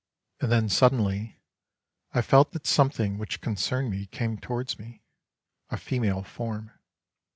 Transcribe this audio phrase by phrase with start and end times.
[0.39, 1.43] And then suddenly,
[2.11, 5.03] I felt that something which concerned me came towards me:
[5.69, 6.71] a female form.